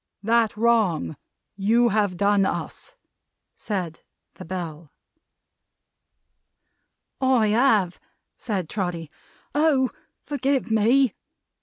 [0.23, 1.15] That wrong
[1.55, 2.95] you have done us!"
[3.53, 3.99] said
[4.33, 4.91] the Bell.
[7.21, 7.99] "I have!"
[8.35, 9.11] said Trotty.
[9.53, 9.91] "Oh,
[10.25, 11.13] forgive me!"